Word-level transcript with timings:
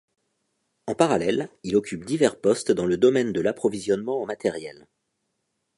En 0.87 0.95
parallèle, 0.95 1.47
il 1.61 1.75
occupe 1.75 2.05
divers 2.05 2.41
postes 2.41 2.71
dans 2.71 2.87
le 2.87 2.97
domaine 2.97 3.31
de 3.33 3.39
l'approvisionnement 3.39 4.19
en 4.19 4.25
matériel. 4.25 4.87